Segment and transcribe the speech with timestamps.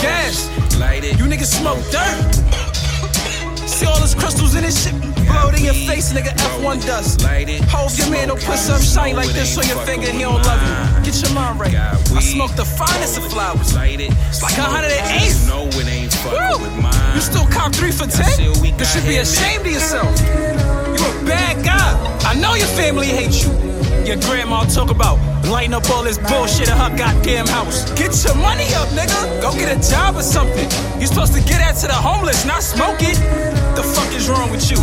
[0.00, 0.48] Gas.
[0.78, 1.18] Light it.
[1.18, 2.34] You niggas smoke dirt.
[3.68, 6.32] See all those crystals in this shit blow it in your face, nigga.
[6.60, 7.22] F1 dust.
[7.70, 10.10] Hope your man don't put some shine like this on your finger.
[10.10, 11.04] He don't love you.
[11.04, 11.74] Get your mind right.
[11.74, 13.74] I smoke the finest of flowers.
[13.74, 15.34] It's like a hundred and eight.
[15.48, 17.14] No, it ain't fucking with mine.
[17.14, 18.40] You still cop three for ten?
[18.40, 18.54] You
[18.84, 20.20] should be ashamed of yourself.
[20.96, 21.90] You a bad guy.
[22.30, 23.83] I know your family hates you.
[24.06, 25.18] Your grandma talk about
[25.48, 27.90] lighting up all this bullshit in her goddamn house.
[27.92, 29.40] Get your money up, nigga.
[29.40, 30.68] Go get a job or something.
[31.00, 33.16] You supposed to get that to the homeless, not smoke it.
[33.74, 34.76] The fuck is wrong with you?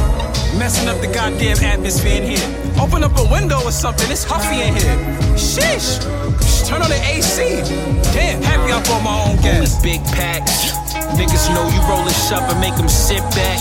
[0.57, 2.73] Messing up the goddamn atmosphere in here.
[2.81, 4.09] Open up a window or something.
[4.09, 4.97] It's huffy in here.
[5.38, 6.02] Sheesh.
[6.67, 7.61] Turn on the AC.
[8.13, 9.80] Damn, happy I bought my own gas.
[9.83, 10.80] Big packs.
[11.20, 13.59] Niggas know you rollin' shop and make them sit back.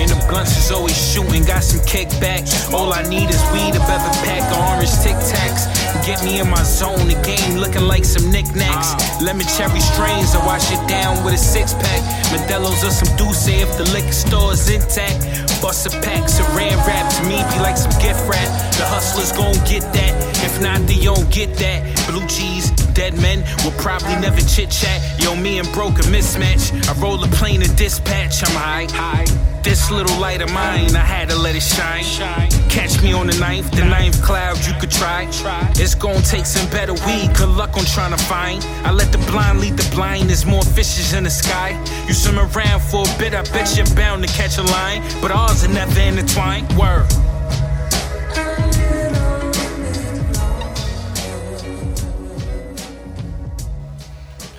[0.00, 2.44] And them blunts is always shooting, got some kickback.
[2.72, 5.85] All I need is weed, a better pack orange tic tacs.
[6.06, 8.94] Get me in my zone, the game looking like some knickknacks.
[8.94, 9.18] Ah.
[9.20, 12.00] Lemon cherry strains, I wash it down with a six pack.
[12.30, 15.26] Modelo's or some Douce if the liquor store is intact.
[15.60, 18.46] Bust a pack, saran wrap to me be like some gift wrap.
[18.78, 20.14] The hustlers gon' get that,
[20.46, 21.82] if not, they don't get that.
[22.06, 25.02] Blue cheese, dead men will probably never chit chat.
[25.20, 26.70] Yo, me and broke a mismatch.
[26.86, 28.86] I roll a plane and dispatch, I'm high.
[28.92, 29.26] high.
[29.64, 32.04] This little light of mine, I had to let it shine.
[32.04, 32.65] shine.
[32.76, 35.24] Catch me on the ninth, the ninth cloud, you could try.
[35.32, 35.66] Try.
[35.76, 38.62] It's gonna take some better weed, good luck on trying to find.
[38.84, 41.70] I let the blind lead the blind, there's more fishes in the sky.
[42.06, 45.02] You swim around for a bit, I bet you're bound to catch a line.
[45.22, 46.68] But ours are never intertwined.
[46.76, 47.06] Word.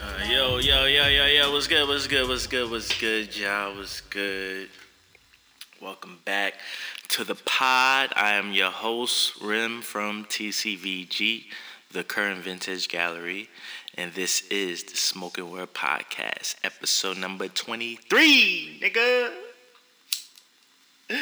[0.01, 3.75] Uh, yo, yo, yo, yo, yo, what's good, what's good, what's good, what's good, y'all,
[3.75, 4.69] what's good?
[5.79, 6.55] Welcome back
[7.09, 8.11] to the pod.
[8.15, 11.45] I am your host, Rim from TCVG,
[11.91, 13.49] the Current Vintage Gallery,
[13.95, 19.31] and this is the Smoke-N-Word Podcast, episode number 23, nigga.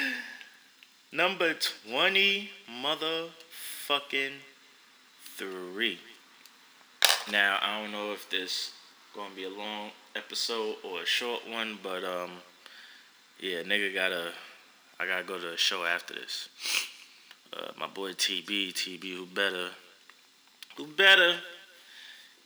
[1.12, 1.53] Number
[1.88, 2.50] 20,
[2.84, 4.31] motherfucking
[5.38, 6.00] three.
[7.31, 8.72] Now I don't know if this
[9.16, 12.31] gonna be a long episode or a short one, but um,
[13.40, 14.31] yeah, nigga gotta,
[15.00, 16.47] I gotta go to a show after this.
[17.51, 19.69] Uh, my boy TB, TB, who better,
[20.78, 21.35] who better?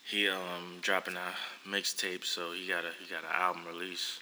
[0.10, 4.20] He um dropping a mixtape, so he got a he got an album release,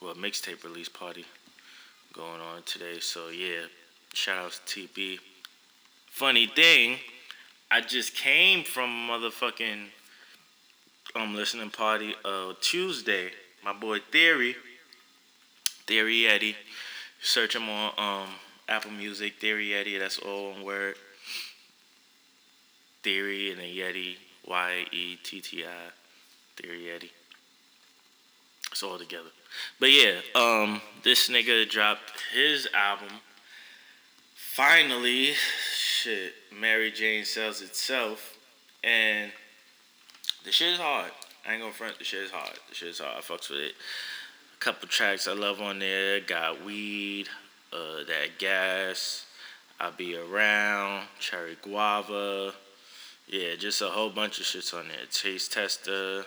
[0.00, 1.26] well a mixtape release party
[2.14, 2.98] going on today.
[3.00, 3.66] So yeah,
[4.14, 5.18] shout out to TB.
[6.06, 6.96] Funny thing,
[7.70, 9.88] I just came from a motherfucking
[11.14, 13.30] um listening party uh Tuesday.
[13.62, 14.56] My boy Theory,
[15.86, 16.54] Theory Yetti.
[17.24, 18.28] Search him on um
[18.68, 20.96] Apple Music, Theory Yetti, that's all one word.
[23.02, 25.90] Theory and a Yeti, Y E T T I,
[26.56, 27.10] Theory Yetti.
[28.70, 29.30] It's all together.
[29.80, 33.20] But yeah, um, this nigga dropped his album.
[34.34, 35.32] Finally,
[35.74, 38.36] shit, Mary Jane sells itself,
[38.82, 39.32] and
[40.44, 41.10] the shit is hard.
[41.48, 41.98] I ain't gonna front.
[41.98, 42.58] The shit is hard.
[42.68, 43.16] The shit is hard.
[43.16, 43.74] I fucks with it.
[44.54, 46.20] A couple tracks I love on there.
[46.20, 47.28] Got weed,
[47.72, 49.26] uh, that gas.
[49.80, 51.06] I'll be around.
[51.18, 52.54] Cherry guava.
[53.26, 55.06] Yeah, just a whole bunch of shits on there.
[55.10, 56.24] Taste tester.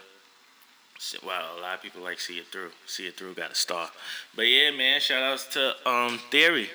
[1.23, 2.71] Wow, a lot of people like see it through.
[2.87, 3.89] See it through, got a star.
[4.35, 6.69] But yeah, man, shout outs to um Theory.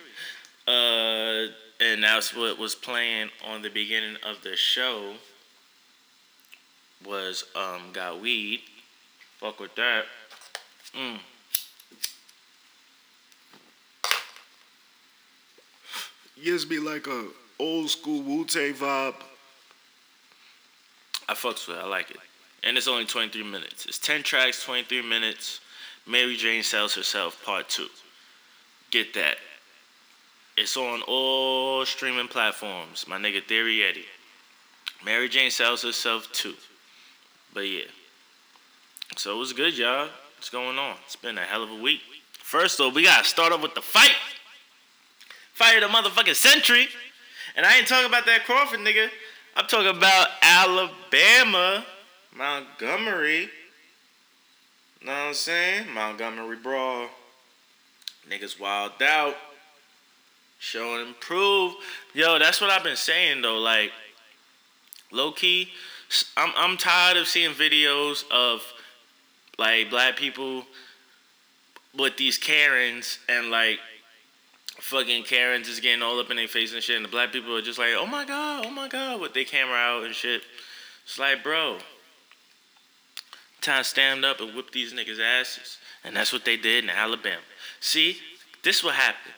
[0.66, 1.48] Uh
[1.80, 5.14] and that's what was playing on the beginning of the show
[7.04, 8.60] was um got weed.
[9.38, 10.04] Fuck with that.
[10.96, 11.18] Mm.
[16.42, 17.26] Gives me like a
[17.58, 19.14] old school Wu Tang vibe.
[21.28, 21.84] I fucks with it.
[21.84, 22.16] I like it.
[22.64, 23.86] And it's only 23 minutes.
[23.86, 25.60] It's 10 tracks, 23 minutes.
[26.06, 27.86] Mary Jane Sells Herself, Part 2.
[28.91, 29.36] Get that.
[30.56, 33.06] It's on all streaming platforms.
[33.09, 34.04] My nigga Theory Yetti.
[35.04, 36.54] Mary Jane Sells Herself 2.
[37.54, 37.83] But yeah.
[39.16, 40.09] So it was good, y'all.
[40.36, 40.97] What's going on?
[41.04, 42.00] It's been a hell of a week.
[42.33, 44.10] First though, we gotta start off with the fight.
[45.53, 46.89] Fight a the motherfucking century.
[47.57, 49.09] And I ain't talking about that Crawford nigga.
[49.54, 51.84] I'm talking about Alabama,
[52.34, 53.51] Montgomery.
[55.04, 55.93] Know what I'm saying?
[55.93, 57.09] Montgomery Brawl.
[58.31, 59.37] Niggas wild out.
[60.59, 61.75] Show and improve.
[62.15, 63.59] Yo, that's what I've been saying though.
[63.59, 63.91] Like,
[65.10, 65.71] low key,
[66.37, 68.63] I'm I'm tired of seeing videos of
[69.59, 70.65] like black people
[71.99, 73.81] with these Karens and like
[74.82, 77.56] fucking Karens is getting all up in their face and shit, and the black people
[77.56, 80.42] are just like, oh my god, oh my god, with their camera out and shit.
[81.04, 81.78] It's like, bro,
[83.62, 85.78] Time to stand up and whip these niggas' asses.
[86.02, 87.42] And that's what they did in Alabama.
[87.78, 88.16] See,
[88.64, 89.34] this what happened.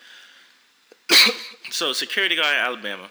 [1.70, 3.10] so, security guard in Alabama.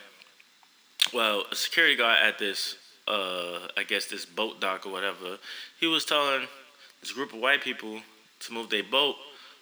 [1.13, 2.77] Well, a security guard at this,
[3.07, 5.37] uh, I guess this boat dock or whatever,
[5.79, 6.47] he was telling
[6.99, 8.01] this group of white people
[8.39, 9.15] to move their boat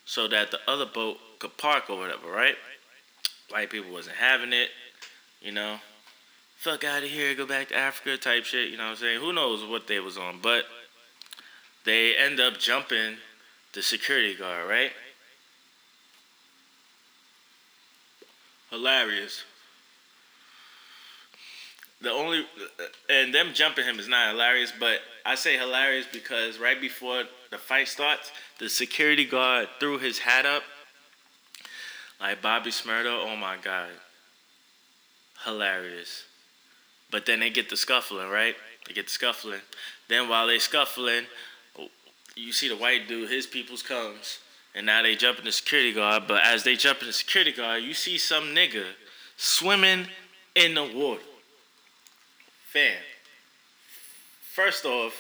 [0.06, 2.56] so that the other boat could park or whatever, right?
[3.50, 4.70] White people wasn't having it,
[5.42, 5.78] you know.
[6.58, 9.20] Fuck out of here, go back to Africa type shit, you know what I'm saying?
[9.20, 10.66] Who knows what they was on, but
[11.84, 13.18] they end up jumping
[13.74, 14.92] the security guard, right?
[18.70, 19.44] Hilarious.
[22.02, 22.46] The only
[23.10, 27.58] and them jumping him is not hilarious, but I say hilarious because right before the
[27.58, 30.64] fight starts, the security guard threw his hat up
[32.22, 33.26] like Bobby Shmurda.
[33.28, 33.90] Oh my god,
[35.44, 36.24] hilarious.
[37.10, 38.56] But then they get the scuffling, right?
[38.88, 39.62] They get the scuffling.
[40.08, 41.26] Then while they scuffling,
[42.36, 44.40] you see the white dude, his people's comes,
[44.74, 46.24] and now they jump in the security guard.
[46.28, 48.86] But as they jump in the security guard, you see some nigga
[49.36, 50.08] swimming
[50.56, 51.22] in the water.
[52.68, 52.98] Fam.
[54.54, 55.14] First off,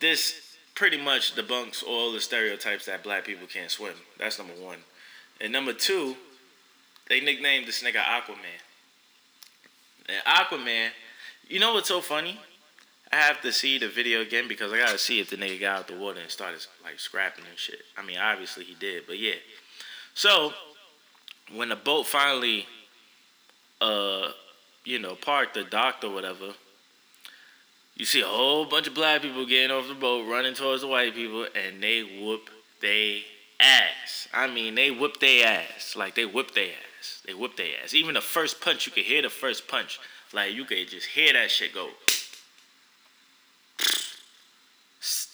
[0.00, 3.94] this pretty much debunks all the stereotypes that black people can't swim.
[4.18, 4.78] That's number one.
[5.40, 6.16] And number two,
[7.08, 8.60] they nicknamed this nigga Aquaman.
[10.08, 10.88] And Aquaman,
[11.48, 12.38] you know what's so funny?
[13.12, 15.78] I have to see the video again because I gotta see if the nigga got
[15.78, 17.80] out the water and started like scrapping and shit.
[17.96, 19.36] I mean, obviously he did, but yeah.
[20.14, 20.52] So
[21.54, 22.66] when the boat finally,
[23.80, 24.32] uh,
[24.84, 26.52] you know, parked the dock or whatever,
[27.96, 30.88] you see a whole bunch of black people getting off the boat, running towards the
[30.88, 32.50] white people, and they whoop
[32.80, 33.22] they
[33.60, 34.28] ass.
[34.32, 35.94] I mean, they whip their ass.
[35.96, 37.22] Like they whip their ass.
[37.26, 37.94] They whip their ass.
[37.94, 39.98] Even the first punch, you could hear the first punch.
[40.32, 41.88] Like you could just hear that shit go.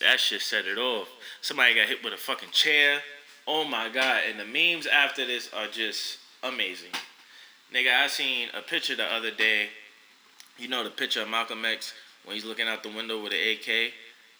[0.00, 1.08] That shit set it off.
[1.40, 3.00] Somebody got hit with a fucking chair.
[3.46, 4.22] Oh my god.
[4.28, 6.90] And the memes after this are just amazing.
[7.74, 9.68] Nigga, I seen a picture the other day.
[10.58, 11.94] You know the picture of Malcolm X
[12.24, 13.92] when he's looking out the window with an AK.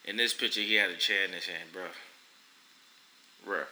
[0.05, 1.85] In this picture, he had a chair in his hand, bro.
[3.47, 3.67] Bruh.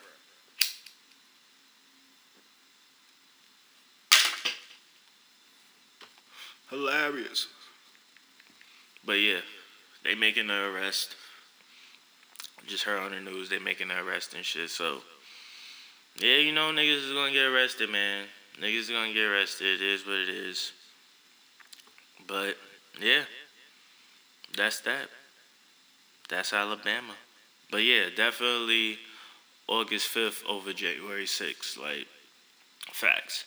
[6.71, 7.49] Hilarious.
[9.05, 9.41] But yeah,
[10.05, 11.17] they making the arrest.
[12.67, 14.71] Just heard on the news they making the arrest and shit.
[14.71, 15.01] So
[16.19, 18.27] yeah, you know niggas is gonna get arrested, man.
[18.61, 19.81] Niggas is gonna get arrested.
[19.81, 20.73] It is what it is.
[22.27, 22.57] But
[23.01, 23.25] yeah,
[24.57, 25.09] that's that.
[26.29, 27.15] That's Alabama.
[27.71, 28.99] But yeah, definitely
[29.69, 31.79] August 5th over January 6th.
[31.79, 32.07] Like,
[32.93, 33.45] facts.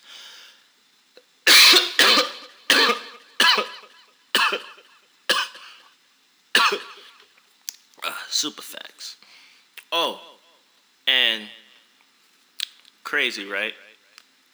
[8.04, 9.18] uh, super facts.
[9.92, 10.20] Oh,
[11.08, 11.44] and
[13.04, 13.74] crazy, right?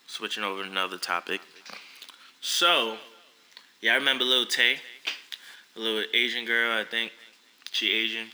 [0.08, 1.42] Switching over to another topic.
[2.42, 2.98] So,
[3.82, 4.76] yeah, I remember Lil Tay,
[5.76, 7.12] a little Asian girl, I think.
[7.72, 8.28] She Asian.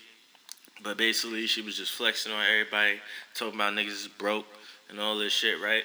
[0.84, 3.00] But basically, she was just flexing on everybody,
[3.34, 4.46] talking about niggas is broke
[4.90, 5.84] and all this shit, right?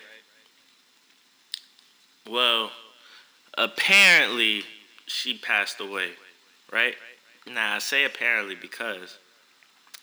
[2.29, 2.71] Well,
[3.56, 4.62] apparently,
[5.06, 6.11] she passed away,
[6.71, 6.95] right?
[7.47, 9.19] Now, I say apparently because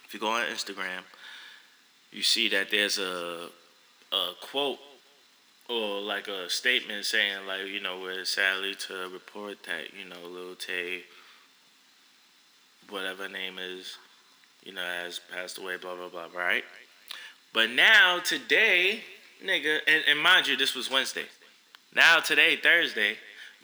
[0.05, 1.03] if you go on Instagram,
[2.11, 3.47] you see that there's a,
[4.11, 4.79] a quote
[5.69, 10.27] or like a statement saying, like, you know, we're sadly to report that, you know,
[10.27, 11.03] Lil Tay,
[12.89, 13.97] whatever name is,
[14.63, 16.63] you know, has passed away, blah, blah, blah, right?
[17.53, 19.01] But now, today,
[19.43, 21.25] nigga, and, and mind you, this was Wednesday.
[21.95, 23.17] Now, today, Thursday,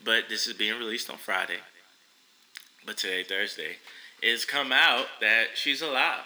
[0.04, 1.60] but this is being released on Friday.
[2.86, 3.78] But today, Thursday,
[4.22, 6.24] it's come out that she's alive.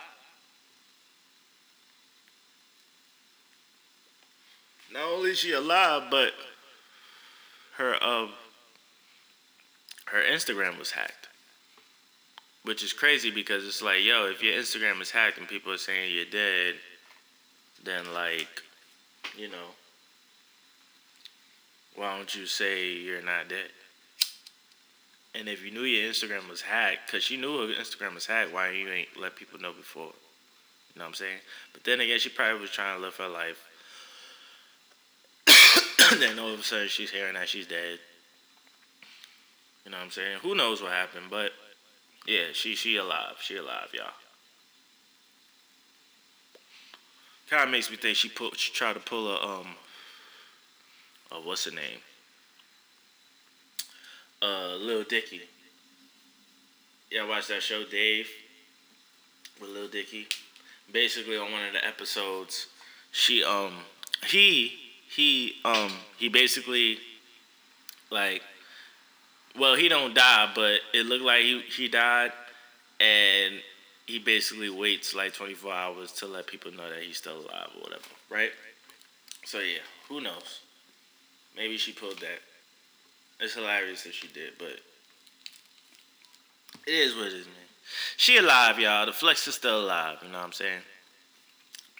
[4.92, 6.34] Not only is she alive, but
[7.78, 8.32] her um
[10.06, 11.29] her Instagram was hacked.
[12.70, 15.78] Which is crazy because it's like, yo, if your Instagram is hacked and people are
[15.80, 16.76] saying you're dead,
[17.84, 18.62] then like,
[19.36, 19.74] you know,
[21.96, 23.72] why don't you say you're not dead?
[25.34, 28.54] And if you knew your Instagram was hacked, because she knew her Instagram was hacked,
[28.54, 30.14] why you ain't let people know before?
[30.94, 31.40] You know what I'm saying?
[31.74, 33.66] But then again, she probably was trying to live her life.
[36.20, 37.98] then all of a sudden, she's hearing that she's dead.
[39.86, 40.38] You know what I'm saying?
[40.44, 41.32] Who knows what happened?
[41.32, 41.52] But
[42.30, 43.38] yeah, she she alive.
[43.42, 44.06] She alive, y'all.
[47.50, 49.68] Kind of makes me think she put she tried to pull a um.
[51.32, 52.00] Uh, what's her name?
[54.44, 55.42] Uh, Lil Dicky.
[57.12, 58.30] Yeah, watch that show, Dave.
[59.60, 60.28] with Lil Dicky.
[60.94, 62.68] Basically, on one of the episodes,
[63.12, 63.74] she um
[64.28, 64.78] he
[65.10, 67.00] he um he basically
[68.12, 68.44] like
[69.60, 72.32] well he don't die, but it looked like he he died,
[73.00, 73.56] and
[74.06, 77.82] he basically waits like 24 hours to let people know that he's still alive or
[77.82, 78.52] whatever, right?
[79.46, 80.62] So yeah, who knows?
[81.56, 82.40] Maybe she pulled that.
[83.40, 84.80] It's hilarious if she did, but
[86.88, 87.56] it is what it is, man.
[88.18, 89.06] She alive, y'all.
[89.06, 90.18] The flex is still alive.
[90.22, 90.82] You know what I'm saying?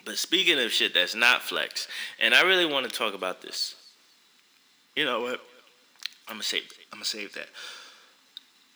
[0.06, 1.88] But speaking of shit that's not flex,
[2.20, 3.76] and I really want to talk about this.
[4.96, 5.42] You know what?
[6.30, 6.72] I'm gonna save.
[6.94, 7.48] I'm gonna save that.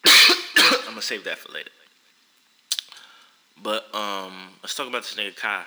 [0.86, 1.70] I'm gonna save that for later.
[3.62, 5.64] But um, let's talk about this nigga Kai.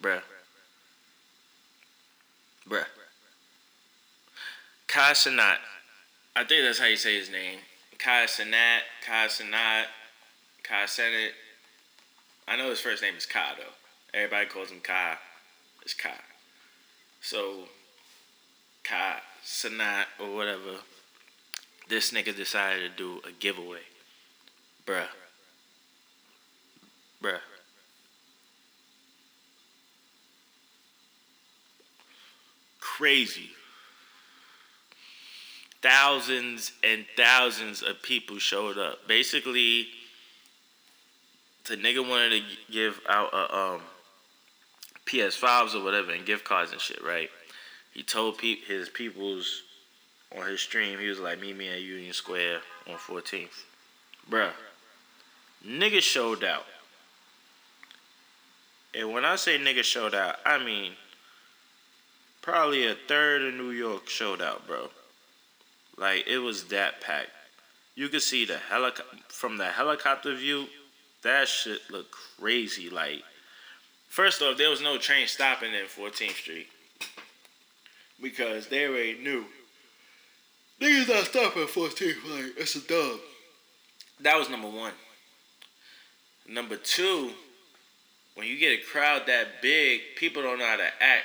[0.00, 0.22] Bruh.
[2.68, 2.84] Bruh.
[4.86, 5.56] Kai Cenat.
[6.36, 7.58] I think that's how you say his name.
[7.98, 9.84] Kai Cenat, Kai Cenat,
[10.62, 11.30] Kai Cenat.
[12.46, 13.74] I know his first name is Kai though.
[14.14, 15.16] Everybody calls him Kai.
[15.82, 16.10] It's Kai.
[17.20, 17.64] So
[18.86, 20.80] Kai Cenat or whatever.
[21.88, 23.80] This nigga decided to do a giveaway.
[24.86, 25.06] Bruh.
[27.22, 27.40] Bruh.
[32.80, 33.50] Crazy.
[35.82, 39.06] Thousands and thousands of people showed up.
[39.06, 39.88] Basically,
[41.68, 43.80] the nigga wanted to give out a um,
[45.06, 47.30] PS5s or whatever and gift cards and shit, right?
[47.96, 49.62] He told pe- his peoples
[50.36, 53.64] on his stream, he was like, meet me at Union Square on 14th.
[54.30, 54.50] Bruh,
[55.66, 56.66] nigga showed out.
[58.94, 60.92] And when I say nigga showed out, I mean
[62.42, 64.90] probably a third of New York showed out, bro.
[65.96, 67.30] Like it was that packed.
[67.94, 70.66] You could see the helicopter from the helicopter view.
[71.22, 72.90] That shit looked crazy.
[72.90, 73.22] Like,
[74.06, 76.68] first off, there was no train stopping in 14th Street
[78.20, 79.44] because they already knew
[80.80, 82.00] niggas not stopping at 14th.
[82.00, 83.18] Like, it's a dub.
[84.20, 84.92] That was number one.
[86.48, 87.30] Number two,
[88.34, 91.24] when you get a crowd that big, people don't know how to act.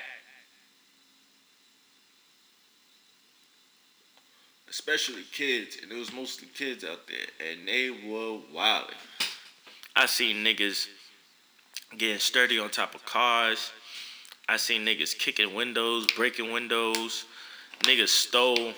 [4.70, 8.96] Especially kids, and it was mostly kids out there, and they were wilding.
[9.96, 10.88] I seen niggas
[11.98, 13.72] getting sturdy on top of cars.
[14.52, 17.24] I seen niggas kicking windows, breaking windows.
[17.84, 18.74] Niggas stole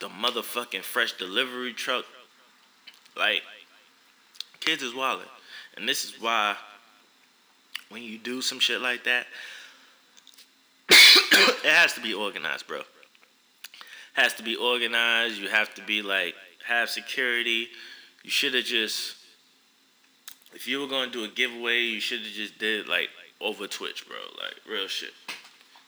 [0.00, 2.04] the motherfucking fresh delivery truck.
[3.16, 3.44] Like,
[4.58, 5.28] kids is wilding.
[5.76, 6.56] And this is why
[7.90, 9.28] when you do some shit like that,
[10.90, 12.80] it has to be organized, bro.
[14.14, 15.38] Has to be organized.
[15.38, 16.34] You have to be like
[16.66, 17.68] have security.
[18.24, 19.14] You should have just
[20.54, 24.06] if you were gonna do a giveaway, you should have just did like over Twitch,
[24.08, 24.16] bro.
[24.38, 25.12] Like real shit.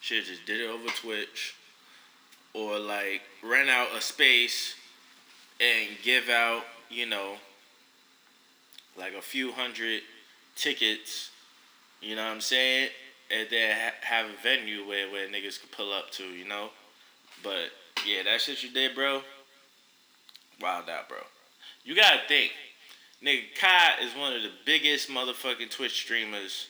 [0.00, 1.54] Should just did it over Twitch.
[2.54, 4.74] Or like rent out a space
[5.60, 7.34] and give out, you know,
[8.96, 10.02] like a few hundred
[10.56, 11.30] tickets
[12.00, 12.90] you know what I'm saying?
[13.30, 16.70] And then ha- have a venue where, where niggas could pull up to, you know?
[17.42, 17.70] But
[18.06, 19.22] yeah, that shit you did, bro.
[20.60, 21.18] Wild out, bro.
[21.84, 22.52] You gotta think.
[23.24, 26.68] Nigga, Kai is one of the biggest motherfucking Twitch streamers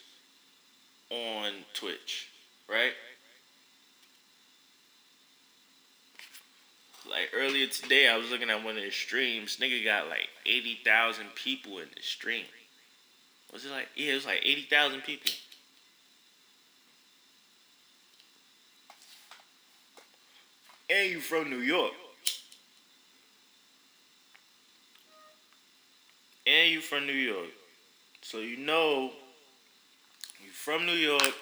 [1.11, 2.29] on Twitch,
[2.69, 2.93] right?
[7.09, 9.57] Like earlier today, I was looking at one of his streams.
[9.57, 12.45] Nigga got like 80,000 people in the stream.
[13.53, 15.31] Was it like yeah, it was like eighty thousand people.
[20.91, 21.93] And you from New York.
[26.47, 27.49] And you from New York.
[28.23, 29.13] So you know
[30.59, 31.35] from New York.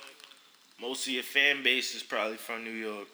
[0.81, 3.09] Most of your fan base is probably from New York.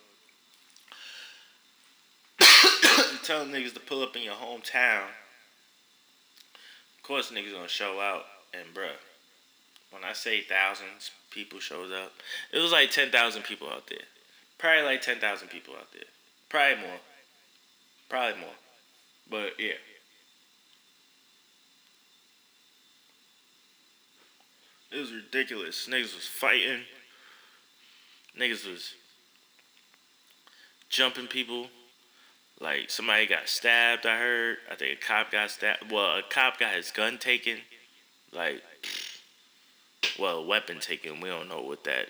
[2.41, 5.05] you telling niggas to pull up in your hometown.
[6.97, 8.25] Of course niggas gonna show out.
[8.53, 8.99] And bruh,
[9.91, 12.13] when I say thousands people showed up,
[12.53, 14.07] it was like ten thousand people out there.
[14.59, 16.03] Probably like ten thousand people out there.
[16.49, 16.99] Probably more.
[18.09, 18.57] Probably more.
[19.31, 19.75] But yeah.
[24.95, 25.89] It was ridiculous.
[25.89, 26.83] Niggas was fighting.
[28.39, 28.95] Niggas was
[30.91, 31.69] jumping people.
[32.61, 34.59] Like somebody got stabbed, I heard.
[34.71, 35.91] I think a cop got stabbed.
[35.91, 37.59] Well, a cop got his gun taken.
[38.33, 38.63] Like,
[40.19, 42.07] well, weapon taken, we don't know what that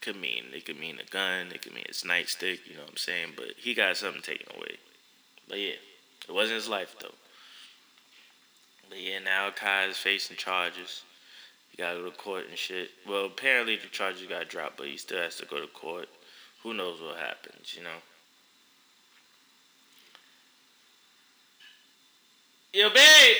[0.00, 0.44] could mean.
[0.52, 3.32] It could mean a gun, it could mean his nightstick, you know what I'm saying?
[3.36, 4.76] But he got something taken away.
[5.48, 5.76] But yeah,
[6.28, 7.14] it wasn't his life though.
[8.88, 11.02] But yeah, now Kai is facing charges.
[11.74, 12.90] He gotta go to court and shit.
[13.04, 16.08] Well, apparently the charges got dropped, but he still has to go to court.
[16.62, 17.90] Who knows what happens, you know?
[22.72, 23.36] Yo, babe!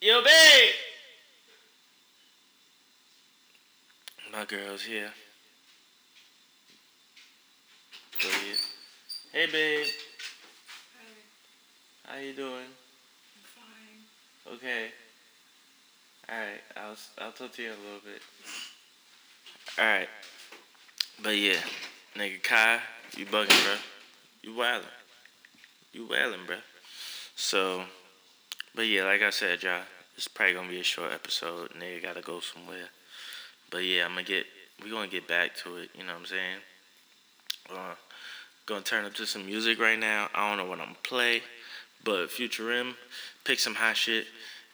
[0.00, 0.74] Yo, babe!
[4.32, 5.12] My girl's here.
[9.32, 9.86] Hey, babe.
[12.04, 12.66] How you doing?
[14.54, 14.88] Okay.
[16.28, 16.60] All right.
[16.76, 18.22] I'll I'll talk to you in a little bit.
[19.78, 20.08] All right.
[21.22, 21.60] But yeah,
[22.14, 22.80] nigga Kai,
[23.16, 23.74] you bugging, bro.
[24.42, 24.84] You wildin'.
[25.92, 26.56] You wildin', bro.
[27.34, 27.84] So,
[28.74, 29.82] but yeah, like I said, y'all,
[30.16, 31.70] it's probably gonna be a short episode.
[31.70, 32.88] Nigga gotta go somewhere.
[33.70, 34.46] But yeah, I'm gonna get.
[34.82, 35.90] We gonna get back to it.
[35.94, 36.58] You know what I'm saying?
[37.70, 37.94] Uh,
[38.66, 40.28] gonna turn up to some music right now.
[40.34, 41.42] I don't know what I'm gonna play,
[42.06, 42.94] but Future M,
[43.44, 44.26] pick some hot shit,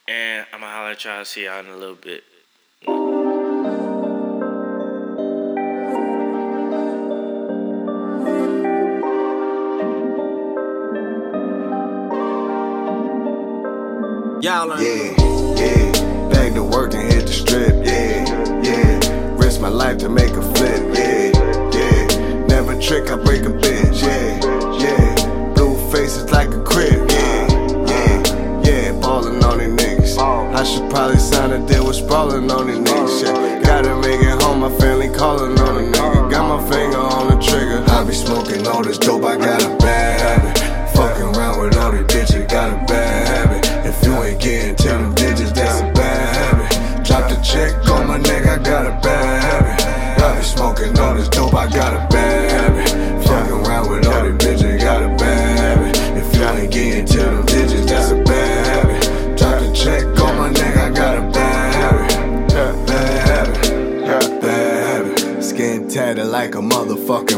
[0.07, 1.25] and I'm gonna holler at y'all.
[1.25, 2.23] See y'all in a little bit.
[14.43, 14.79] Y'all learn.
[14.79, 15.15] Yeah,
[15.57, 16.29] yeah.
[16.29, 17.83] Back to work and hit the strip.
[17.83, 19.35] Yeah, yeah.
[19.37, 20.95] Risk my life to make a flip.
[20.95, 21.31] Yeah,
[21.73, 22.45] yeah.
[22.45, 24.03] Never trick, I break a bitch.
[24.03, 25.53] Yeah, yeah.
[25.55, 26.62] Blue faces like a
[30.63, 33.21] I should probably sign a deal with sprawling on these niggas.
[33.21, 33.61] Yeah.
[33.63, 36.31] Gotta make it home, my family calling on a nigga.
[36.31, 37.83] Got my finger on the trigger.
[37.91, 40.95] I be smoking all this dope, I got a bad habit.
[40.95, 43.85] Fucking around with all these bitches, got a bad habit.
[43.85, 47.05] If you ain't getting to them digits, that's a bad habit.
[47.05, 49.62] Drop the check on my neck, I got a bad habit.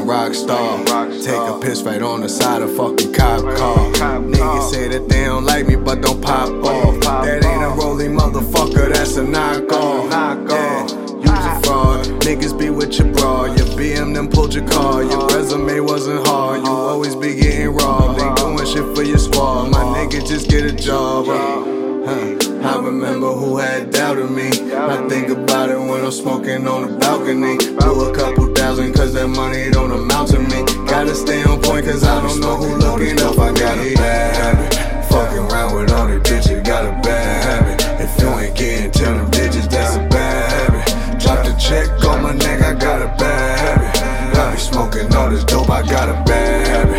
[0.06, 0.84] Rock star.
[1.10, 3.92] Take a piss right on the side of fucking cop car.
[4.22, 7.00] Niggas say that they don't like me, but don't pop off.
[7.02, 10.12] That ain't a rolling motherfucker, that's a knockoff.
[10.50, 12.06] Yeah, use a fraud.
[12.22, 13.46] Niggas be with your bra.
[13.46, 15.04] Your BM them pulled your car.
[15.04, 16.62] Your resume wasn't hard.
[16.62, 18.22] You always be getting robbed.
[18.22, 19.72] Ain't doing shit for your squad.
[19.72, 21.75] My nigga just get a job.
[22.06, 22.38] Huh.
[22.62, 24.50] I remember who had doubted me.
[24.76, 27.58] I think about it when I'm smoking on the balcony.
[27.58, 30.62] Blew a couple thousand cause that money don't amount to me.
[30.86, 33.40] Gotta stay on point cause I don't know who looking up.
[33.40, 35.06] I got a bad habit.
[35.10, 37.82] Fucking around with all the bitches, got a bad habit.
[38.00, 41.20] If you ain't getting to them digits, that's a bad habit.
[41.20, 44.38] Drop the check on my neck, I got a bad habit.
[44.38, 46.95] I be smoking all this dope, I got a bad habit.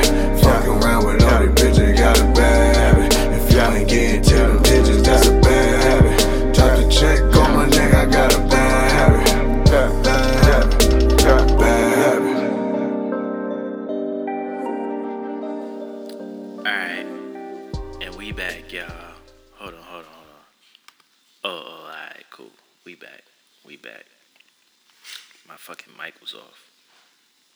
[25.67, 26.71] Fucking mic was off.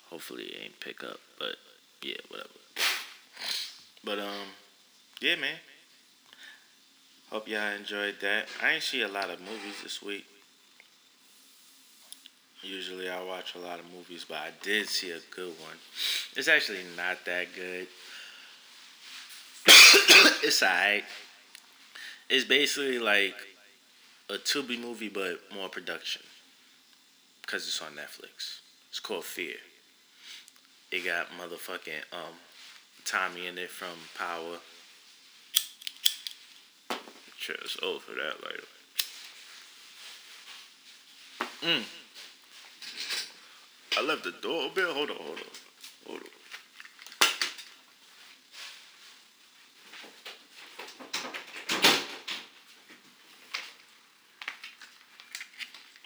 [0.09, 1.55] Hopefully it ain't pick up, but
[2.03, 2.49] yeah, whatever.
[4.03, 4.49] But um,
[5.21, 5.55] yeah, man.
[7.31, 8.49] Hope y'all enjoyed that.
[8.61, 10.25] I ain't see a lot of movies this week.
[12.63, 15.77] Usually I watch a lot of movies, but I did see a good one.
[16.35, 17.87] It's actually not that good.
[20.43, 21.05] it's alright.
[22.29, 23.37] It's basically like
[24.29, 26.23] a Tubi movie, but more production.
[27.51, 28.61] Cause it's on Netflix.
[28.91, 29.57] It's called Fear.
[30.93, 32.35] It got motherfucking um
[33.05, 34.59] Tommy in it from Power.
[37.41, 38.63] Cheers over for that later.
[41.63, 41.83] Mm.
[43.99, 44.85] I left the door open.
[44.85, 45.45] Hold on, hold on,
[46.07, 46.29] hold on.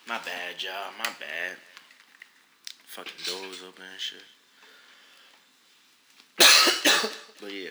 [0.08, 0.18] My
[0.54, 0.92] bad, y'all.
[0.98, 1.56] My bad.
[2.86, 4.22] Fucking doors open and shit.
[7.40, 7.70] but yeah,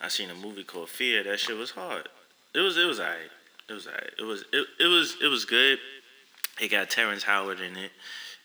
[0.00, 1.24] I seen a movie called Fear.
[1.24, 2.08] That shit was hard.
[2.54, 2.76] It was.
[2.76, 3.30] It was alright.
[3.68, 4.10] It was alright.
[4.18, 4.44] It was.
[4.52, 5.16] It, it was.
[5.22, 5.78] It was good.
[6.60, 7.90] It got Terrence Howard in it.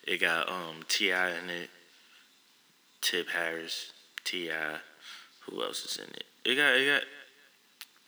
[0.04, 1.30] It got um T.I.
[1.30, 1.70] in it.
[3.02, 3.92] Tip Harris,
[4.24, 4.50] Ti.
[5.50, 6.26] Who else is in it?
[6.44, 6.76] It got.
[6.76, 7.04] It got.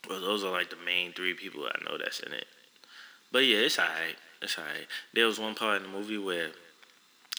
[0.08, 2.46] Well, those are like the main three people I know that's in it.
[3.32, 4.16] But yeah, it's alright.
[4.42, 4.86] It's alright.
[5.12, 6.48] There was one part in the movie where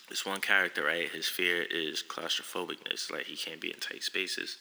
[0.09, 1.09] this one character, right?
[1.09, 4.57] His fear is claustrophobicness, like he can't be in tight spaces.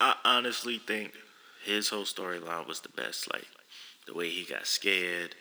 [0.00, 1.12] I honestly think
[1.64, 3.32] his whole storyline was the best.
[3.32, 3.46] Like
[4.06, 5.34] the way he got scared,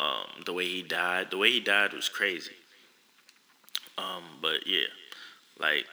[0.00, 1.30] um, the way he died.
[1.30, 2.56] The way he died was crazy.
[3.98, 4.86] Um, but yeah,
[5.58, 5.84] like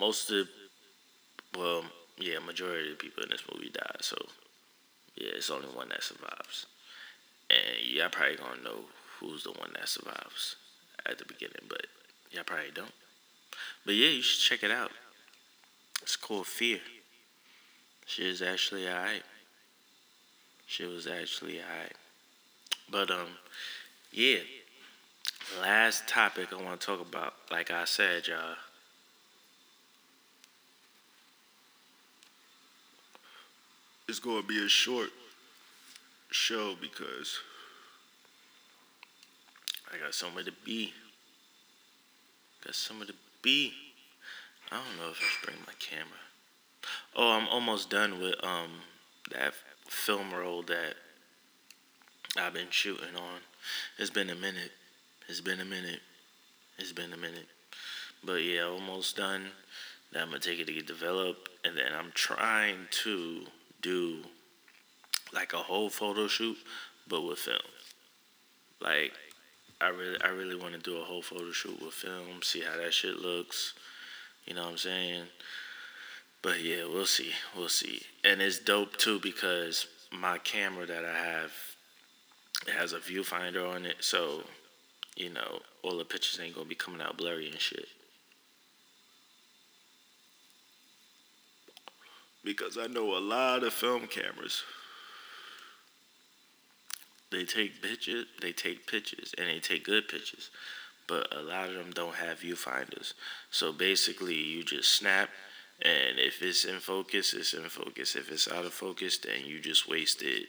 [0.00, 0.48] most of,
[1.52, 1.84] the, well,
[2.18, 3.98] yeah, majority of the people in this movie died.
[4.00, 4.16] So
[5.16, 6.66] yeah, it's only one that survives,
[7.50, 8.84] and y'all probably gonna know
[9.20, 10.56] who's the one that survives
[11.06, 11.86] at the beginning, but
[12.30, 12.92] y'all probably don't.
[13.84, 14.90] But yeah, you should check it out.
[16.02, 16.80] It's called Fear.
[18.06, 19.22] She is actually alright.
[20.66, 21.92] She was actually alright.
[22.90, 23.28] But um,
[24.12, 24.38] yeah.
[25.60, 28.56] Last topic I want to talk about, like I said, y'all.
[34.06, 35.08] It's going to be a short
[36.30, 37.38] show because
[39.92, 40.92] I got somewhere to be.
[42.64, 43.72] Got somewhere to be.
[44.70, 46.18] I don't know if I should bring my camera.
[47.16, 48.70] Oh, I'm almost done with um
[49.30, 49.54] that
[49.88, 50.94] film roll that
[52.36, 53.40] I've been shooting on.
[53.98, 54.72] It's been a minute.
[55.28, 56.00] It's been a minute.
[56.78, 57.48] It's been a minute.
[58.22, 59.46] But yeah, almost done.
[60.12, 63.46] Then I'm gonna take it to get developed, and then I'm trying to
[63.84, 64.18] do
[65.32, 66.56] like a whole photo shoot,
[67.06, 67.58] but with film.
[68.80, 69.12] Like,
[69.80, 72.76] I really, I really want to do a whole photo shoot with film, see how
[72.76, 73.74] that shit looks.
[74.46, 75.24] You know what I'm saying?
[76.42, 77.32] But yeah, we'll see.
[77.56, 78.02] We'll see.
[78.22, 81.52] And it's dope too because my camera that I have
[82.66, 84.44] it has a viewfinder on it, so
[85.16, 87.88] you know all the pictures ain't gonna be coming out blurry and shit.
[92.44, 94.62] Because I know a lot of film cameras.
[97.30, 100.50] They take pictures, they take pictures, and they take good pictures,
[101.08, 103.14] but a lot of them don't have viewfinders.
[103.50, 105.30] So basically, you just snap,
[105.82, 108.14] and if it's in focus, it's in focus.
[108.14, 110.44] If it's out of focus, then you just wasted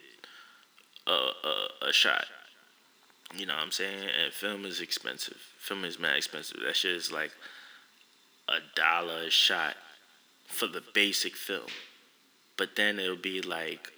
[1.06, 2.26] a a, a shot.
[3.34, 4.08] You know what I'm saying?
[4.22, 5.38] And film is expensive.
[5.58, 6.60] Film is mad expensive.
[6.64, 7.32] That shit is like
[8.48, 9.74] a dollar a shot
[10.46, 11.70] for the basic film.
[12.56, 13.92] But then it'll be like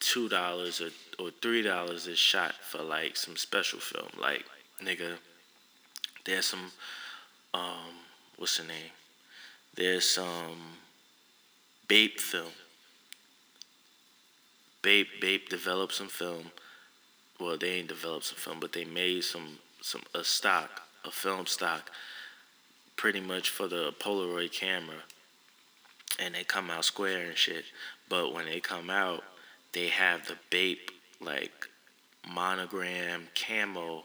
[0.00, 0.90] two dollars or,
[1.22, 4.08] or three dollars a shot for like some special film.
[4.20, 4.44] Like
[4.82, 5.16] nigga,
[6.24, 6.72] there's some
[7.54, 7.94] um
[8.36, 8.90] what's the name?
[9.74, 10.78] There's some
[11.88, 12.52] Bape film.
[14.82, 16.50] Bape Bape developed some film.
[17.38, 21.46] Well, they ain't developed some film, but they made some some a stock, a film
[21.46, 21.90] stock,
[22.96, 25.02] pretty much for the Polaroid camera
[26.18, 27.64] and they come out square and shit.
[28.08, 29.24] But when they come out,
[29.72, 31.68] they have the Bape like
[32.32, 34.04] monogram camo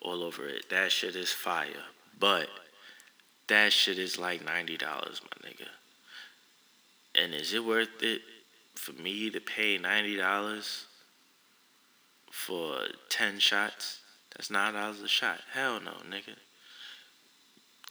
[0.00, 0.68] all over it.
[0.70, 1.86] That shit is fire.
[2.18, 2.48] But
[3.48, 5.68] that shit is like ninety dollars, my nigga.
[7.14, 8.22] And is it worth it
[8.74, 10.86] for me to pay ninety dollars
[12.30, 14.00] for ten shots?
[14.36, 15.40] That's nine dollars a shot.
[15.52, 16.36] Hell no, nigga.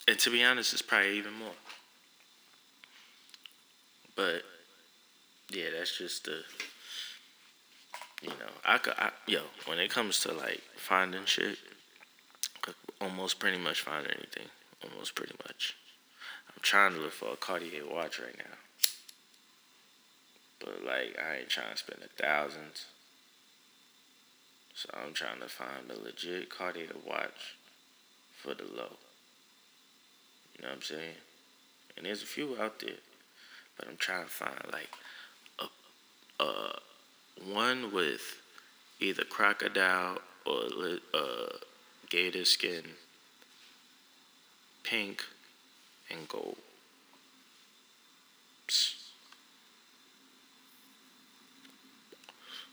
[0.08, 1.54] And to be honest, it's probably even more.
[4.22, 4.44] But
[5.50, 6.44] yeah, that's just the
[8.22, 11.58] you know I could I, yo when it comes to like finding shit,
[13.02, 14.50] almost pretty much find anything.
[14.84, 15.76] Almost pretty much.
[16.50, 18.58] I'm trying to look for a Cartier watch right now,
[20.60, 22.86] but like I ain't trying to spend the thousands.
[24.76, 27.56] So I'm trying to find a legit Cartier watch
[28.40, 28.98] for the low.
[30.54, 31.16] You know what I'm saying?
[31.98, 32.98] And there's a few out there
[33.82, 34.90] but I'm trying to find like
[35.60, 36.80] a, a
[37.52, 38.22] one with
[39.00, 40.62] either crocodile or
[41.14, 41.58] uh,
[42.10, 42.84] gator skin,
[44.84, 45.24] pink,
[46.12, 46.58] and gold.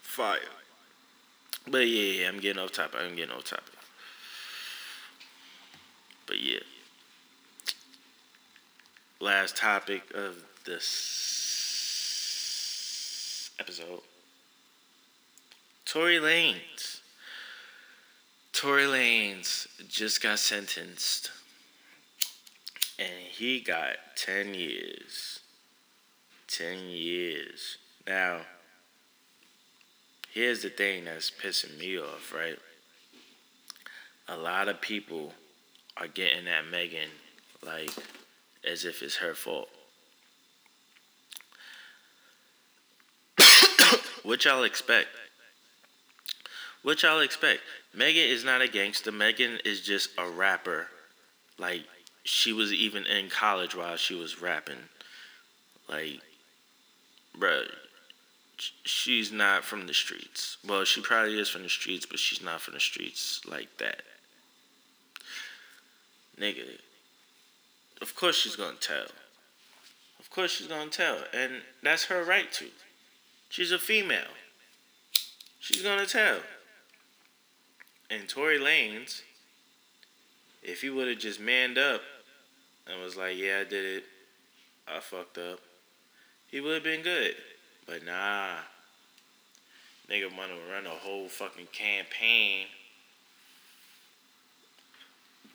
[0.03, 0.39] Fire.
[1.71, 3.01] But yeah, yeah, I'm getting off topic.
[3.03, 3.75] I'm getting off topic.
[6.27, 6.59] But yeah.
[9.21, 11.01] Last topic of this
[13.59, 14.03] episode.
[15.87, 17.01] Tory Lanez.
[18.53, 21.31] Tory Lanez just got sentenced
[22.99, 25.41] and he got 10 years.
[26.49, 27.79] 10 years.
[28.07, 28.41] Now,
[30.31, 32.59] here's the thing that's pissing me off, right?
[34.29, 35.33] A lot of people
[35.97, 37.09] are getting at Megan
[37.65, 37.91] like
[38.71, 39.71] as if it's her fault.
[44.29, 45.09] What y'all expect?
[46.83, 47.61] What y'all expect?
[47.95, 49.11] Megan is not a gangster.
[49.11, 50.89] Megan is just a rapper.
[51.57, 51.85] Like
[52.25, 54.91] she was even in college while she was rapping.
[55.89, 56.21] Like
[57.39, 57.71] bruh,
[58.85, 60.59] she's not from the streets.
[60.63, 64.03] Well, she probably is from the streets, but she's not from the streets like that.
[66.39, 66.67] Nigga,
[68.03, 69.07] of course she's gonna tell.
[70.21, 72.67] Of course she's gonna tell, and that's her right to.
[73.49, 74.33] She's a female.
[75.61, 76.41] She's gonna tell.
[78.11, 79.23] And Tory Lanez,
[80.63, 82.03] if he would have just manned up
[82.87, 84.05] and was like, "Yeah, I did it.
[84.87, 85.61] I fucked up,"
[86.47, 87.37] he would have been good.
[87.87, 88.61] But nah,
[90.09, 92.69] nigga wanna run a whole fucking campaign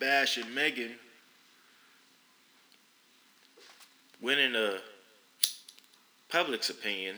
[0.04, 0.96] bashing Megan,
[4.20, 4.82] winning the
[6.28, 7.16] public's opinion,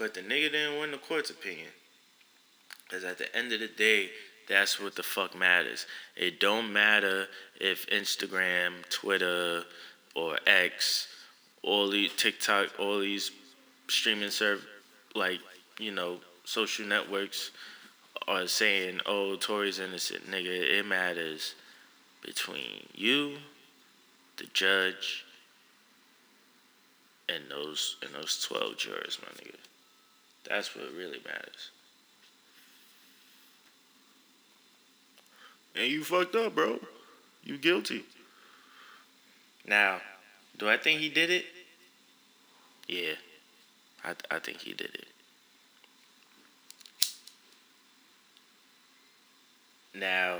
[0.00, 1.68] but the nigga didn't win the court's opinion.
[2.90, 4.08] Cause at the end of the day,
[4.48, 5.86] that's what the fuck matters.
[6.16, 7.28] It don't matter
[7.60, 9.62] if Instagram, Twitter,
[10.16, 11.06] or X,
[11.62, 13.30] all these TikTok, all these
[13.88, 14.66] streaming serve
[15.14, 15.40] like
[15.78, 17.50] you know social networks
[18.26, 21.54] are saying, "Oh, Tory's innocent." Nigga, it matters
[22.22, 23.36] between you,
[24.38, 25.26] the judge,
[27.28, 29.69] and those and those twelve jurors, my nigga.
[30.48, 31.70] That's what really matters.
[35.76, 36.80] And you fucked up, bro.
[37.44, 38.04] You guilty.
[39.66, 40.00] Now,
[40.58, 41.44] do I think he did it?
[42.88, 43.14] Yeah,
[44.04, 45.06] I I think he did it.
[49.94, 50.38] Now,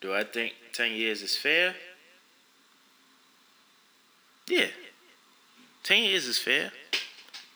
[0.00, 1.74] do I think 10 years is fair?
[4.48, 4.66] Yeah.
[5.82, 6.70] 10 years is fair.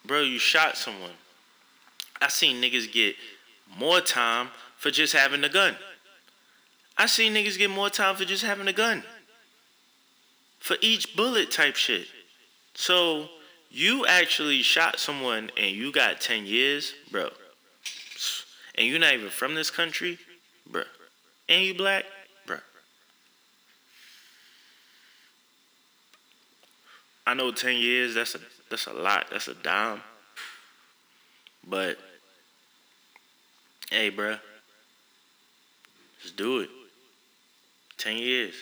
[0.04, 1.12] Bro, you shot someone.
[2.22, 3.16] I seen niggas get
[3.76, 5.76] more time for just having a gun.
[6.96, 9.02] I seen niggas get more time for just having a gun.
[10.60, 12.06] For each bullet type shit.
[12.74, 13.28] So,
[13.70, 17.30] you actually shot someone and you got 10 years, bro.
[18.76, 20.18] And you're not even from this country,
[20.70, 20.84] bro.
[21.48, 22.04] And you black,
[22.46, 22.58] bro.
[27.26, 28.14] I know ten years.
[28.14, 28.38] That's a
[28.70, 29.26] that's a lot.
[29.30, 30.00] That's a dime.
[31.68, 31.98] But
[33.92, 34.40] hey, bruh,
[36.22, 36.70] just do it.
[37.98, 38.54] Ten years.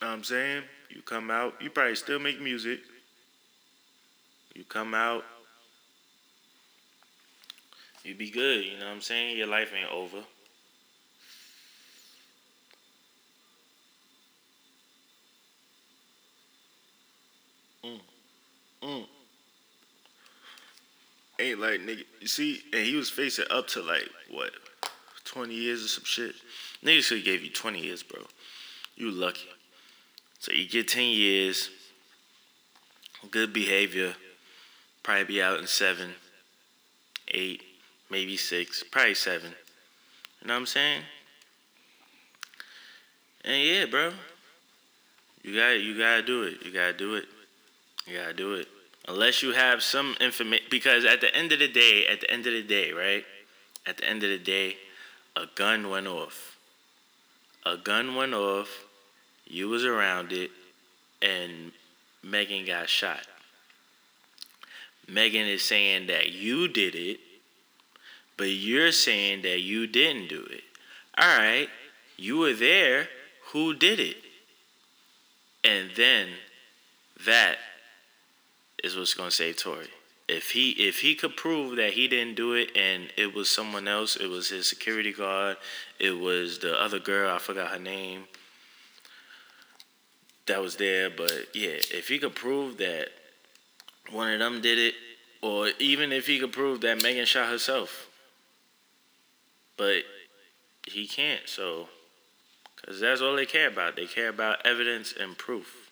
[0.00, 0.62] Know what I'm saying?
[0.90, 2.80] You come out, you probably still make music.
[4.54, 5.24] You come out,
[8.04, 9.36] you be good, you know what I'm saying?
[9.36, 10.18] Your life ain't over.
[17.84, 18.00] Mm.
[18.82, 19.06] Mm.
[21.38, 22.04] Ain't like nigga.
[22.20, 24.50] You see, and he was facing up to like what,
[25.24, 26.34] twenty years or some shit.
[26.84, 28.22] Niggas should gave you 20 years, bro.
[28.96, 29.48] You lucky.
[30.38, 31.70] So you get 10 years,
[33.30, 34.14] good behavior,
[35.02, 36.10] probably be out in seven,
[37.28, 37.62] eight,
[38.10, 39.50] maybe six, probably seven.
[40.40, 41.02] You know what I'm saying?
[43.44, 44.12] And yeah, bro.
[45.42, 46.62] You got you gotta do it.
[46.64, 47.24] You gotta do it.
[48.06, 48.68] You gotta do it.
[49.08, 52.46] Unless you have some information because at the end of the day, at the end
[52.46, 53.24] of the day, right?
[53.86, 54.76] At the end of the day,
[55.34, 56.58] a gun went off.
[57.64, 58.84] A gun went off,
[59.46, 60.50] you was around it,
[61.22, 61.72] and
[62.22, 63.26] Megan got shot.
[65.08, 67.18] Megan is saying that you did it,
[68.36, 70.64] but you're saying that you didn't do it.
[71.16, 71.68] All right,
[72.18, 73.08] you were there.
[73.52, 74.18] Who did it?
[75.64, 76.28] And then
[77.24, 77.56] that
[78.82, 79.88] is what's gonna save Tory.
[80.28, 83.88] If he if he could prove that he didn't do it and it was someone
[83.88, 85.56] else, it was his security guard,
[85.98, 88.24] it was the other girl, I forgot her name.
[90.46, 93.08] That was there, but yeah, if he could prove that
[94.10, 94.94] one of them did it,
[95.42, 98.08] or even if he could prove that Megan shot herself,
[99.76, 100.02] but
[100.86, 101.46] he can't.
[101.46, 101.88] So,
[102.76, 103.96] because that's all they care about.
[103.96, 105.87] They care about evidence and proof.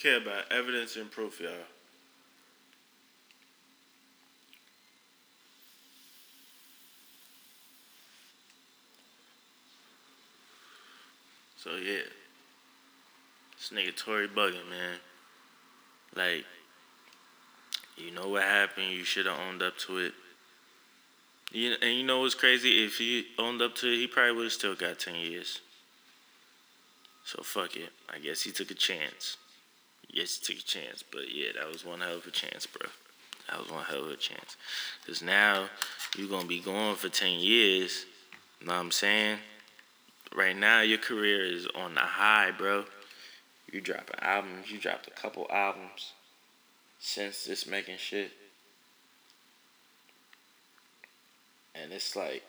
[0.00, 1.50] Care about evidence and proof, y'all.
[11.56, 12.02] So yeah,
[13.56, 14.98] this nigga Tory bugging, man.
[16.14, 16.44] Like,
[17.96, 18.92] you know what happened.
[18.92, 20.14] You should have owned up to it.
[21.50, 22.84] You, and you know what's crazy?
[22.84, 25.60] If he owned up to it, he probably would have still got 10 years.
[27.24, 27.90] So fuck it.
[28.12, 29.36] I guess he took a chance.
[30.10, 31.02] Yes, he took a chance.
[31.02, 32.88] But yeah, that was one hell of a chance, bro.
[33.48, 34.56] That was one hell of a chance.
[35.00, 35.68] Because now
[36.16, 38.06] you're going to be going for 10 years
[38.60, 39.38] You Know what I'm saying?
[40.34, 42.84] Right now, your career is on the high, bro.
[43.70, 44.70] You dropping albums.
[44.70, 46.12] You dropped a couple albums
[46.98, 48.32] since this making shit.
[51.74, 52.42] And it's like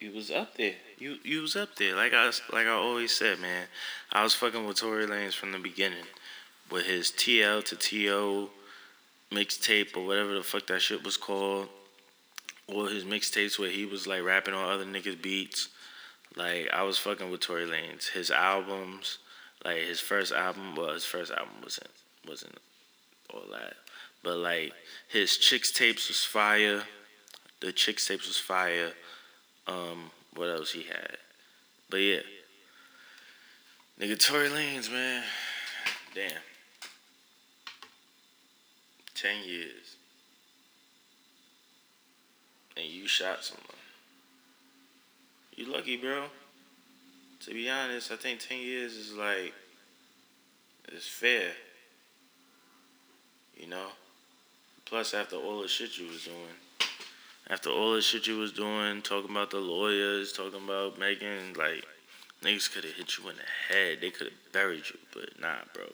[0.00, 0.74] you was up there.
[0.98, 1.96] You you was up there.
[1.96, 3.66] Like I like I always said, man.
[4.12, 6.06] I was fucking with Tory Lanez from the beginning
[6.70, 8.50] with his TL to TO
[9.32, 11.68] mixtape or whatever the fuck that shit was called.
[12.66, 15.68] Or his mixtapes where he was like rapping on other niggas' beats.
[16.36, 18.10] Like I was fucking with Tory Lanez.
[18.10, 19.18] His albums,
[19.64, 21.90] like his first album, well, his first album wasn't
[22.28, 22.58] wasn't
[23.32, 23.74] all that,
[24.22, 24.72] but like
[25.08, 26.82] his Chixtapes was fire.
[27.60, 28.92] The Chixtapes was fire.
[29.68, 31.18] Um, what else he had?
[31.88, 32.20] But yeah,
[34.00, 35.22] nigga Tory Lanez, man,
[36.14, 36.32] damn.
[39.14, 39.96] 10 years
[42.78, 43.64] and you shot someone.
[45.54, 46.24] You lucky, bro.
[47.40, 49.52] To be honest, I think 10 years is like,
[50.88, 51.50] it's fair.
[53.56, 53.88] You know?
[54.84, 56.36] Plus, after all the shit you was doing,
[57.50, 61.84] after all the shit you was doing, talking about the lawyers, talking about making, like,
[62.42, 63.98] niggas could have hit you in the head.
[64.00, 65.84] They could have buried you, but nah, bro.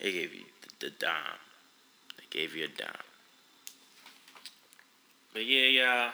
[0.00, 1.38] They gave you the, the dime.
[2.18, 2.88] They gave you a dime.
[5.32, 6.10] But yeah, y'all.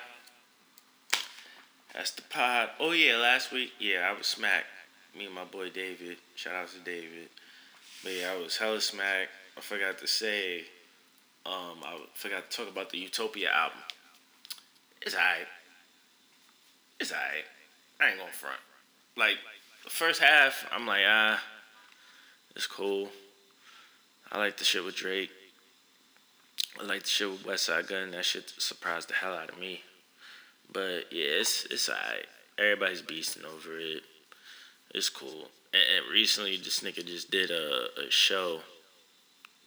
[1.95, 2.71] That's the pod.
[2.79, 4.67] Oh yeah, last week, yeah, I was smacked.
[5.17, 6.19] Me and my boy David.
[6.37, 7.29] Shout out to David.
[8.03, 9.31] But yeah, I was hella smacked.
[9.57, 10.61] I forgot to say,
[11.45, 13.81] um, I forgot to talk about the Utopia album.
[15.03, 15.47] It's alright.
[16.99, 17.45] It's alright.
[18.01, 18.61] I ain't gonna front.
[19.17, 19.37] Like
[19.85, 21.43] the first half, I'm like, ah,
[22.55, 23.09] it's cool.
[24.31, 25.31] I like the shit with Drake.
[26.81, 28.13] I like the shit with Westside Gun.
[28.13, 29.83] That shit surprised the hell out of me.
[30.73, 32.27] But yeah, it's it's alright.
[32.59, 34.03] Everybody's beasting over it.
[34.95, 35.49] It's cool.
[35.73, 38.61] And, and recently, this nigga just did a, a show,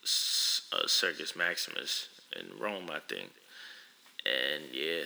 [0.04, 3.32] a Circus Maximus in Rome, I think.
[4.26, 5.04] And yeah,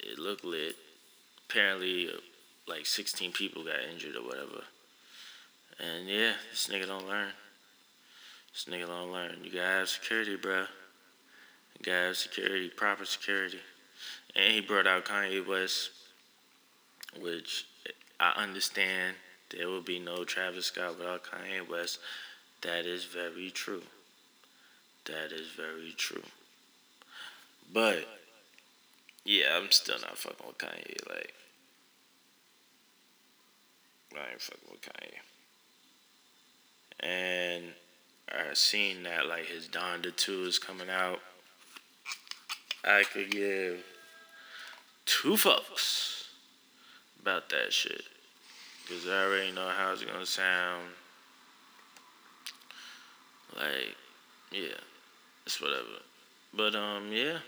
[0.00, 0.76] it looked lit.
[1.48, 2.10] Apparently,
[2.66, 4.64] like 16 people got injured or whatever.
[5.78, 7.32] And yeah, this nigga don't learn.
[8.52, 9.36] This nigga don't learn.
[9.42, 10.60] You gotta have security, bro.
[10.60, 13.60] You gotta have security, proper security.
[14.34, 15.90] And he brought out Kanye West,
[17.20, 17.66] which
[18.18, 19.16] I understand
[19.50, 21.98] there will be no Travis Scott without Kanye West.
[22.62, 23.82] That is very true.
[25.04, 26.24] That is very true.
[27.72, 28.06] But
[29.26, 31.08] yeah, I'm still not fucking with Kanye.
[31.08, 31.34] Like,
[34.14, 35.18] I ain't fucking with Kanye.
[37.00, 37.64] And
[38.30, 41.20] I seen that like his Donda 2 is coming out.
[42.84, 43.84] I could give
[45.04, 46.28] two fucks
[47.20, 48.02] about that shit.
[48.88, 50.84] Cause I already know how it's gonna sound.
[53.56, 53.96] Like,
[54.52, 54.78] yeah.
[55.44, 56.02] It's whatever.
[56.54, 57.38] But um yeah.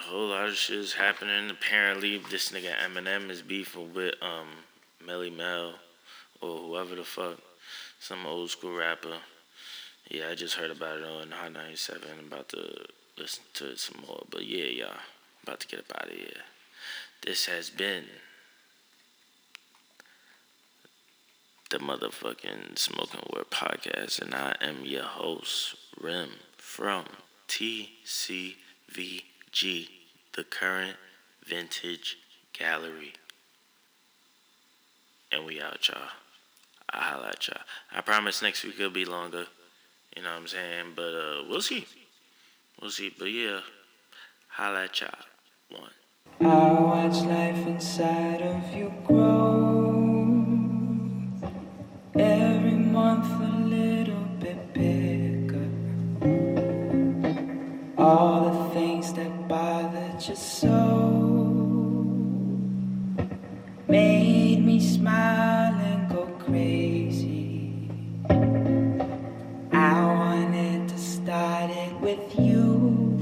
[0.00, 1.50] A whole lot of shit is happening.
[1.50, 4.48] Apparently this nigga Eminem is beefing with um
[5.06, 5.74] Melle Mel
[6.40, 7.36] or whoever the fuck
[7.98, 9.18] some old school rapper.
[10.08, 12.00] Yeah, I just heard about it on Hot 97.
[12.18, 12.86] I'm about to
[13.18, 14.24] listen to it some more.
[14.30, 14.96] But yeah, y'all,
[15.42, 16.44] about to get up out of here.
[17.22, 18.04] This has been
[21.68, 27.04] the motherfucking Smoking Word Podcast, and I am your host, Rim from
[29.52, 29.88] TCVG,
[30.36, 30.96] the current
[31.46, 32.16] vintage
[32.52, 33.14] gallery.
[35.32, 35.98] And we out, y'all.
[36.92, 37.60] I'll holla at y'all.
[37.92, 39.46] I promise next week it'll be longer.
[40.16, 40.92] You know what I'm saying?
[40.96, 41.86] But uh, we'll see.
[42.80, 43.14] We'll see.
[43.16, 43.60] But yeah,
[44.48, 45.10] holla at y'all.
[45.70, 45.90] One.
[46.40, 50.16] I watch life inside of you grow.
[52.18, 55.68] Every month a little bit bigger.
[57.96, 58.49] All
[60.28, 60.76] you so
[63.88, 67.88] made me smile and go crazy.
[69.72, 73.18] I wanted to start it with you,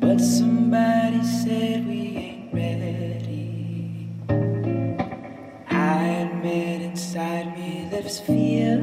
[0.00, 4.10] but somebody said we ain't ready.
[5.70, 8.78] I admit inside me there's fear,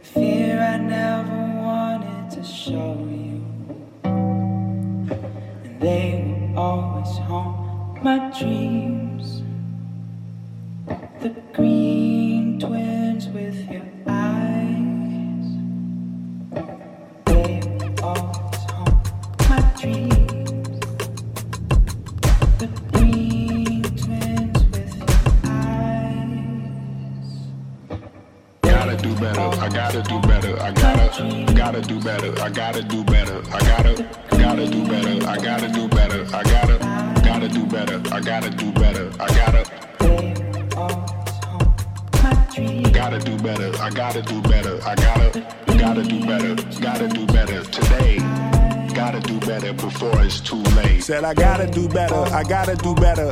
[0.00, 3.31] fear I never wanted to show you,
[5.82, 9.11] they will always haunt my dreams.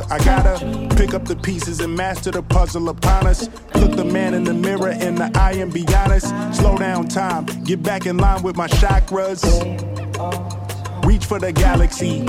[0.09, 0.55] I gotta
[0.95, 3.49] pick up the pieces and master the puzzle upon us.
[3.75, 6.27] Look the man in the mirror in the eye and be honest.
[6.55, 9.43] Slow down time, get back in line with my chakras.
[11.05, 12.21] Reach for the galaxy,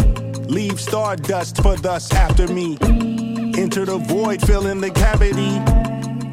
[0.48, 2.76] leave stardust for thus after me.
[3.56, 5.81] Enter the void, fill in the cavity.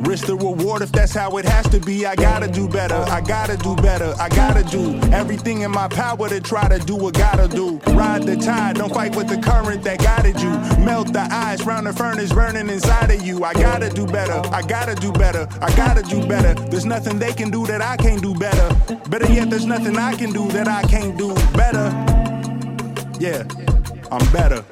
[0.01, 2.05] Risk the reward if that's how it has to be.
[2.05, 6.29] I gotta do better, I gotta do better, I gotta do everything in my power
[6.29, 7.79] to try to do what gotta do.
[7.87, 10.49] Ride the tide, don't fight with the current that guided you.
[10.83, 13.43] Melt the ice round the furnace burning inside of you.
[13.43, 16.53] I gotta do better, I gotta do better, I gotta do better.
[16.69, 18.73] There's nothing they can do that I can't do better.
[19.09, 21.89] Better yet, there's nothing I can do that I can't do better.
[23.19, 23.43] Yeah,
[24.11, 24.63] I'm better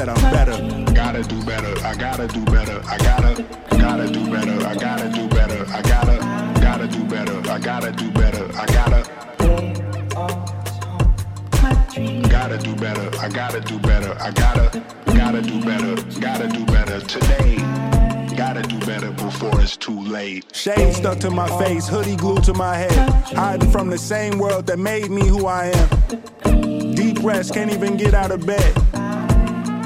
[0.00, 0.94] said I'm better.
[0.94, 1.74] Gotta do better.
[1.84, 2.80] I gotta do better.
[2.86, 4.66] I gotta, gotta do better.
[4.66, 5.66] I gotta do better.
[5.68, 6.16] I gotta,
[6.60, 7.50] gotta do better.
[7.50, 8.44] I gotta do better.
[8.54, 9.00] I gotta.
[12.30, 13.10] Gotta do better.
[13.18, 14.16] I gotta do better.
[14.18, 15.02] I gotta, do better.
[15.06, 16.20] I gotta do better.
[16.20, 17.56] Gotta do better today.
[18.34, 20.46] Gotta do better before it's too late.
[20.56, 23.10] Shade stuck to my face, hoodie glued to my head.
[23.36, 26.94] Hiding from the same world that made me who I am.
[26.94, 28.74] Deep rest, can't even get out of bed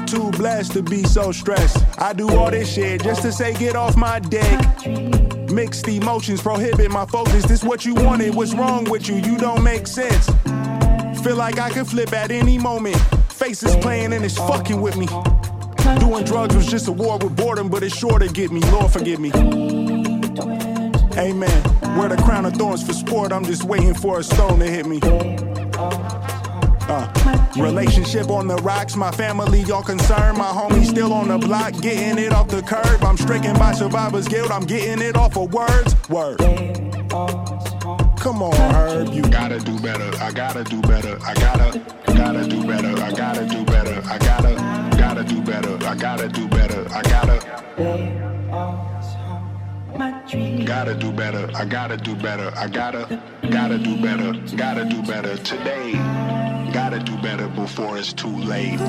[0.05, 1.83] too blessed to be so stressed.
[1.99, 4.59] I do all this shit just to say get off my dick.
[5.51, 7.45] Mixed emotions prohibit my focus.
[7.45, 9.15] This what you wanted, what's wrong with you?
[9.15, 10.29] You don't make sense.
[11.23, 12.97] Feel like I could flip at any moment.
[13.31, 15.07] Faces playing and it's fucking with me.
[15.99, 18.61] Doing drugs was just a war with boredom, but it's sure to get me.
[18.71, 19.31] Lord forgive me.
[21.17, 21.63] Amen.
[21.97, 23.31] Wear the crown of thorns for sport.
[23.31, 24.99] I'm just waiting for a stone to hit me.
[26.87, 27.07] Uh,
[27.57, 30.37] relationship on the rocks, my family y'all concerned.
[30.37, 33.03] My homie still on the block, getting it off the curb.
[33.03, 35.95] I'm stricken by survivor's guilt, I'm getting it off of words.
[36.09, 36.37] Word.
[38.19, 40.11] Come on, Herb, you gotta do better.
[40.21, 41.17] I gotta do better.
[41.23, 43.01] I gotta, gotta do better.
[43.03, 44.01] I gotta do better.
[44.07, 45.87] I gotta, gotta do better.
[45.87, 46.87] I gotta do better.
[46.91, 47.55] I gotta.
[50.65, 51.49] Gotta do better.
[51.55, 52.51] I gotta do better.
[52.57, 54.33] I gotta, gotta do better.
[54.55, 56.44] Gotta do better today.
[56.75, 58.81] Gotta do better before it's too late.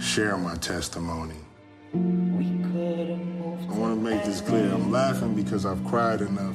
[0.00, 1.34] Share my testimony.
[1.94, 1.98] I
[3.78, 4.72] want to make this clear.
[4.72, 6.54] I'm laughing because I've cried enough,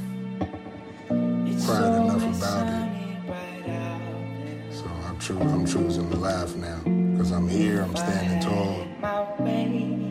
[1.66, 2.74] cried enough about it.
[4.74, 8.82] So I'm, cho- I'm choosing to laugh now because I'm here, I'm standing tall,
[9.46, 10.10] and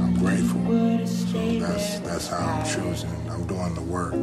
[0.00, 1.06] I'm grateful.
[1.06, 3.10] So that's that's how I'm choosing.
[3.30, 4.14] I'm doing the work.